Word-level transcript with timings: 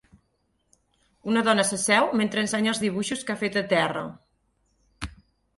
Una 1.33 1.43
dona 1.49 1.65
s'asseu 1.71 2.09
mentre 2.21 2.45
ensenya 2.45 2.73
els 2.73 2.81
dibuixos 2.87 3.23
que 3.29 3.37
ha 3.37 3.39
fet 3.45 3.63
a 3.63 3.67
terra. 3.75 4.03